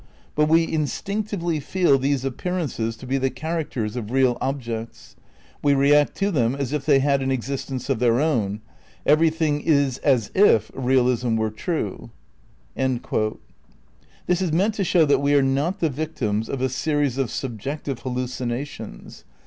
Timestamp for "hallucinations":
17.99-19.23